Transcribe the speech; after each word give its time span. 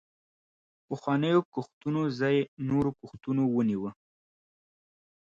پخوانیو 0.87 1.39
کښتونو 1.53 2.01
ځای 2.19 2.37
نورو 2.69 2.91
کښتونو 2.99 3.43
ونیوه. 3.55 3.91